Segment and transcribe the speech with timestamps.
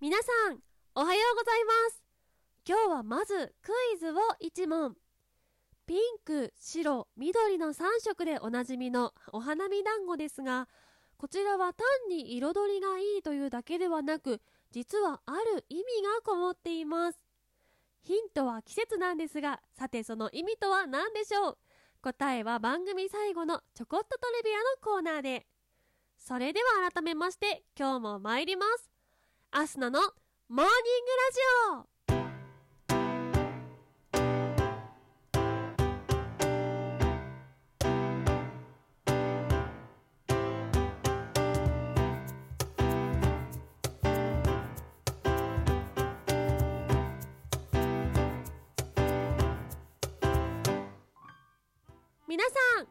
[0.00, 0.60] 皆さん、
[0.94, 2.04] おはようございます。
[2.64, 4.96] 今日はまずクイズを1問。
[5.86, 10.68] ピンク、白、緑の3色でおなじみのお花見団子ですが、
[11.16, 14.40] こちらは単に彩りがいいというだけではなく、
[14.70, 17.18] 実はある意味がこもっています。
[18.02, 21.58] ヒントは季節なんですが、さてその意味とは何でしょう
[22.02, 25.48] 答えは番組最後のちょこっとトレビアのコーナーで。
[26.16, 28.97] それでは改めまして、今日も参ります。
[29.50, 30.10] アスナのモー
[30.50, 31.40] ニングラジ
[31.72, 31.88] オ。
[52.26, 52.86] 皆さん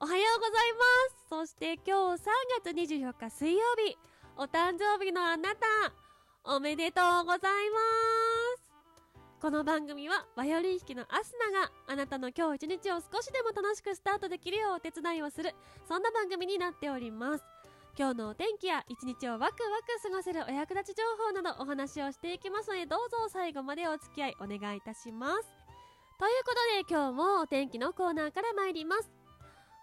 [0.00, 0.78] おはようございま
[1.10, 1.28] す。
[1.28, 2.26] そして今日3
[2.64, 3.98] 月24日水曜日。
[4.40, 5.66] お誕生日のあなた
[6.44, 7.78] おめでとうございま
[8.56, 8.62] す。
[9.42, 15.56] この番組はバイオリン弾きのアスナがあなたの今日一日を少しでも楽しくスタートできるようお手伝いをする
[15.88, 17.44] そんな番組になっております。
[17.98, 25.48] 今日のお天気や一日をワクワク過ごせるお役立ち情報などお話をしていきますのでどうぞ最後までお付き合いお願いいたします。
[26.16, 29.10] ということで今日もお天気のコーナーから参ります。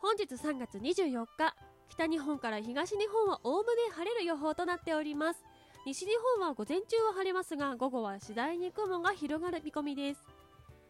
[0.00, 1.56] 本日3月24日
[1.88, 5.44] 北日本から東日本はおおむね晴れる予報となっております。
[5.86, 10.20] 西日本は午前中は晴れますが午後は次第に雲が広がる見込みです。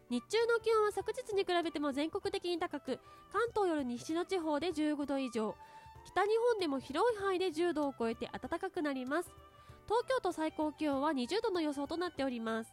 [0.09, 3.01] 日中の気温は昨日に比べても全国的に高く
[3.33, 5.55] 関東より西の地方で15度以上。
[6.05, 9.31] 北日本でも広い範囲で10度を超えて暖かくなります。
[9.87, 12.73] 東京都最高気温は20度の予想となっております。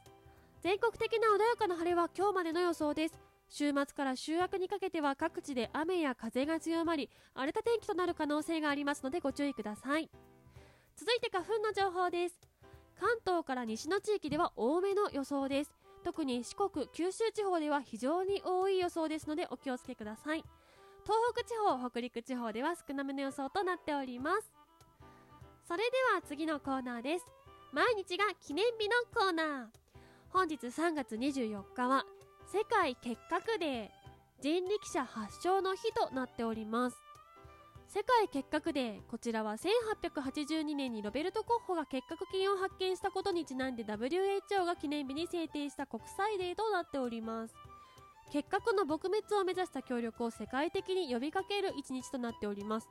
[0.61, 3.30] 全国的な穏やかな晴れは今日までの予想です。
[3.52, 10.09] 週末から週明けにかけては各地で雨や風が強まり荒れた天気となる可能性がありますのでご注意ください。
[10.95, 12.39] 続いて花粉の情報です。
[12.97, 15.72] 関東から西の地域では多めの予想です。
[16.02, 20.45] 特に四国九州地方では非常に多い予想ですのでお気をつけください。
[21.03, 24.53] 東北地方北陸地方では少なめの予想となっております。
[25.68, 27.25] それでは次のコーナーです。
[27.73, 29.66] 毎日が記念日のコーナー。
[30.29, 32.06] 本日3月24日は
[32.51, 33.89] 世界結核デー
[34.41, 36.97] 人力車発祥の日となっております。
[37.88, 47.56] 世界結核デーこちらは1882年にロベルト・コッホが結核菌を発見したことにちなんで WHO が記念日に制定した国際デーとなっております。
[48.34, 52.89] 結核の撲滅を目指した協力を世界的に呼びかける一日となっております。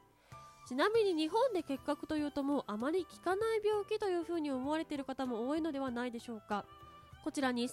[0.66, 6.64] ちなみに日本で結核というともうあまり効かない病気というふうに思われている方も多いのではないでしょうか。
[7.24, 7.68] こちら2019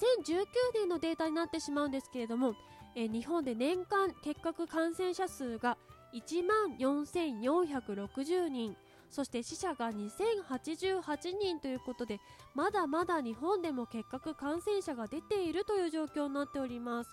[0.74, 2.56] 年のデータになってしまうんですけれども、
[2.96, 5.78] え日本で年間結核感染者数が
[6.14, 8.76] 1万4460人
[9.10, 12.20] そして死者が2088人ということで
[12.56, 17.10] まだまだ日本でも結核感染者が出ているという状況になっております。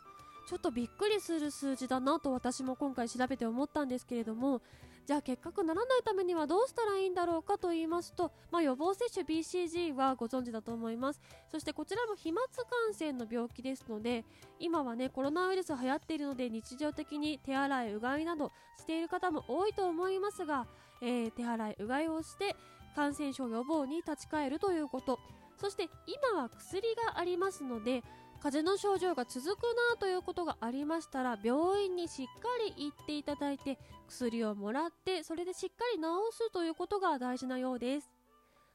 [0.47, 4.61] ちょっとびっくりする数字だなと私も今回調べて思ったんですけれども
[5.07, 11.21] じゃあ結核ならないためにはどうしたらいいんだろうかと言いますと、まあ、予防接種 BCG はご存知だと思います。
[11.51, 14.25] そしてこちらも飛沫感染の病気ですので
[14.59, 20.67] 今はねコロナウイルス流行っているので日常的に手洗いうがいなどしている方も多いと思いますが、
[21.03, 22.57] えー、手洗いうがいをして
[22.97, 25.19] 感染症予防に立ち返るということ。
[25.57, 28.03] そして今は薬がありますので
[28.45, 38.11] 風邪の症状が続くなということがありましたら病院にしっかり行っていただいて薬をもらってそれでしっかり治すということが大事なようです。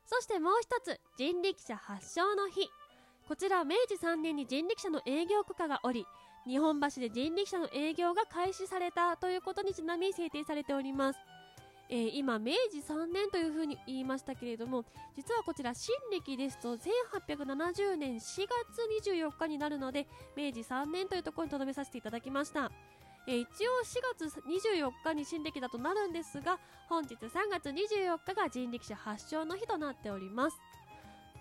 [0.07, 2.67] そしてもう一つ人力車発祥の日。
[3.27, 6.03] こちら明治3年に人力車の営業許可がおり
[6.47, 11.19] 日本橋で人力車の営業が開始されたということにちなみ制定されております。
[11.89, 14.85] えー、今明治3年というふうに言いましたけれども
[15.15, 20.07] 実はこちら新暦ですと1870年4月24日になるので
[20.37, 22.71] 明治3年というところにとどめさせていただきました、
[23.27, 30.57] えー、一応4月24日に新暦だとなるんですが本日3月24日が人力車発祥の日となっております。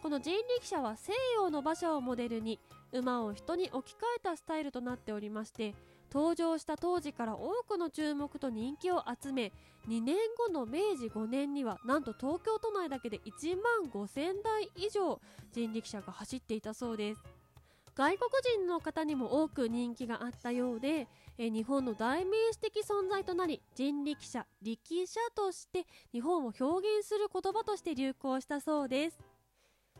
[0.02, 2.60] この人力車は西洋の馬車をモデルに
[2.92, 5.74] 馬を人に置き換えたスタイルとなっておりまして
[6.12, 9.52] 登場した当時から多くの注目と人気を集め
[9.88, 15.20] 2年後の明治5年にはなんと東京都内だけで1万5000台以上
[15.52, 17.22] 人力車が走っていたそうです。
[17.94, 26.64] 外国人の方にも多く人気があったようで日本の代名詞的存在となり人力車力車として日本を表
[26.98, 29.18] 現する言葉として流行したそうです。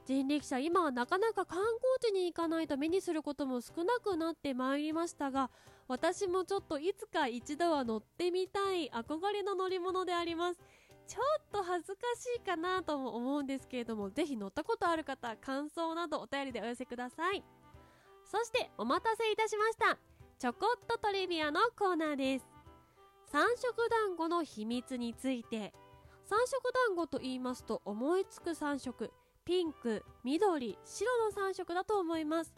[0.06, 5.50] 人力車今はなかなか観光地に行かないと目にすることも少なくなってまいりましたが
[5.88, 10.60] 私もちょっといつか一度は乗ってみたい憧れの乗り物であります。
[11.06, 17.42] ちょっと恥ずかしいかなとも思うんですけれどもぜひ乗ったことある方感想などお便りでお寄せください。
[18.24, 19.98] そしてお待たせいたしました
[20.38, 22.46] ちょこっとトリビアのコーナーです。
[23.32, 25.72] 三色団子の秘密について。
[26.26, 29.10] 三色団子と言いますと思いつく3色。
[29.46, 32.54] ピンク緑白の3色だと思います。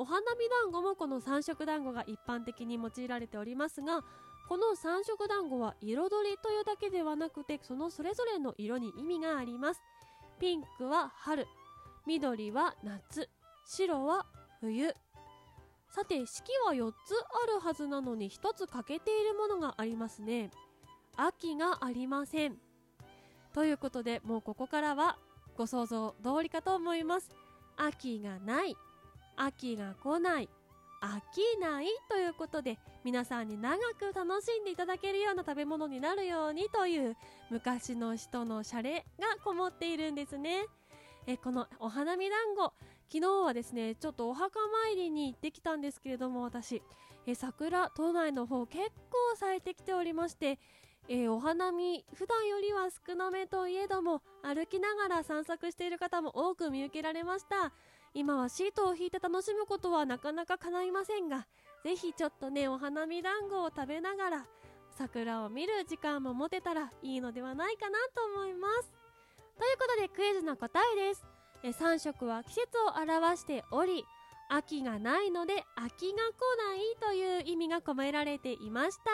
[0.00, 4.00] お花見団子もこの三色団子が一般的に用いられておりますが
[4.48, 5.92] この三色団子は彩
[6.30, 9.82] りというだけではなくてそのそれぞれの色に意味があります。
[10.40, 11.46] ピンクは春
[12.06, 13.28] 緑は夏
[13.66, 14.24] 白は
[14.60, 14.94] 冬。
[15.90, 16.94] さて四季は4つ
[17.44, 20.50] あるはずなのに1つ欠けているものがありますね。
[21.14, 22.56] 秋がありません。
[23.52, 25.18] ということでもうここからは
[25.58, 27.28] ご想像通りかと思います。
[27.76, 28.74] 秋がない。
[29.40, 30.48] 秋が来ない。
[31.02, 37.16] 飽きないということで皆さんに長く楽しんでいただけるような食べ物になるようにという
[37.48, 40.66] 昔の人のシャレがこもっているんですね。
[41.26, 42.74] えこのお花見団子。
[43.10, 46.82] 昨日はですねちょっとお墓参りに行ってきたんですけれども私。
[47.26, 50.58] え桜都内の方結構咲いてきておりまして
[51.08, 57.72] えー、お花見普段よりは少なめといえども歩きながら散策している方も多く見受けられました。
[58.14, 61.46] 今はシートを引いて楽しむことはなかなか叶いませんが
[61.84, 64.46] ぜひちょっとねお花見団子を食べながら
[64.98, 68.92] 桜を見る時間も持てたらいいのではないかなと思います。
[69.58, 71.24] ということでクイズの答えです。
[71.62, 74.04] え3色は季節を表しており
[74.48, 79.10] 秋がないので秋が来ないという意味が込められていました。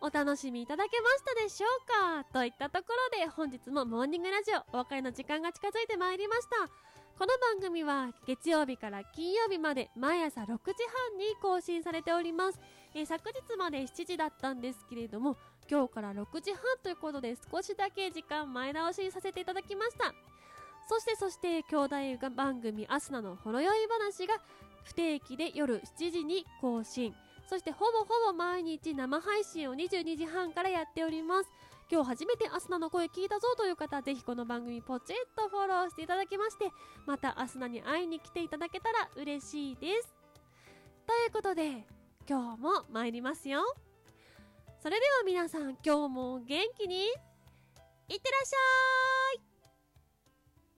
[0.00, 2.32] お楽しみいただけましたでしょうか？
[2.32, 6.56] といったところで本日もモーニングラジオお別れの時間が近づいてまいりました。
[7.18, 7.30] この
[7.60, 12.60] 番組は月曜日から金曜日まで毎朝6時半に更新されております、
[12.94, 15.36] えー、昨日まで7時だったんですけれども
[15.68, 20.14] 今日から6時半ということで少しだけ時間前倒しさせていただきました。
[20.88, 21.76] そしてそして兄
[22.14, 24.34] 弟番組アスナのほろ酔い話が
[24.84, 27.12] 不定期で夜7時に更新。
[27.48, 31.50] そしてほぼほぼ毎日生配信を22時半からやっております。
[31.90, 36.70] 今日初めてアスナの声聞いたぞという方ぜひこの番組ポチッとフォローしていただきまして
[37.06, 40.14] またアスナに会いに来ていただけたら嬉しいです。
[41.06, 41.86] ということで
[42.28, 43.62] 今日も参りますよ。
[44.82, 49.47] それでは皆さん今日も元気にいってらっしゃい。